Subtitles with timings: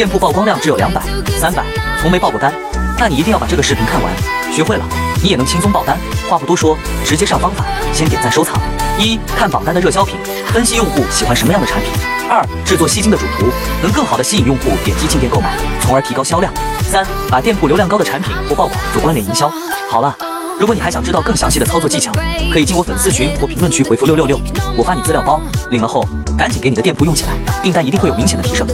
[0.00, 1.02] 店铺曝光量只有两百、
[1.38, 1.62] 三百，
[2.00, 2.50] 从没爆过单，
[2.98, 4.10] 那你一定要把这个视频看完，
[4.50, 4.84] 学会了，
[5.22, 5.94] 你也能轻松爆单。
[6.26, 8.58] 话不多说，直接上方法，先点赞收藏。
[8.98, 10.16] 一看榜单的热销品，
[10.54, 11.90] 分析用户喜欢什么样的产品。
[12.30, 13.44] 二制作吸睛的主图，
[13.82, 15.50] 能更好的吸引用户点击进店购买，
[15.82, 16.50] 从而提高销量。
[16.90, 19.52] 三把店铺流量高的产品或爆款做关联营销。
[19.90, 20.16] 好了，
[20.58, 22.10] 如果你还想知道更详细的操作技巧，
[22.50, 24.40] 可以进我粉丝群或评论区回复六六六，
[24.78, 26.02] 我发你资料包，领了后
[26.38, 27.32] 赶紧给你的店铺用起来，
[27.62, 28.66] 订单一定会有明显的提升。